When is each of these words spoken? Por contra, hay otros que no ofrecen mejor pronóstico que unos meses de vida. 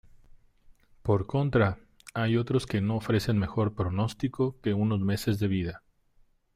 Por 1.03 1.27
contra, 1.27 1.77
hay 2.15 2.35
otros 2.35 2.65
que 2.65 2.81
no 2.81 2.95
ofrecen 2.95 3.37
mejor 3.37 3.75
pronóstico 3.75 4.59
que 4.61 4.73
unos 4.73 4.99
meses 5.01 5.37
de 5.37 5.47
vida. 5.47 5.83